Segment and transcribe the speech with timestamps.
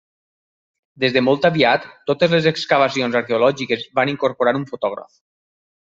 [1.03, 5.19] Des de molt aviat, totes les excavacions arqueològiques van incorporar un fotògraf.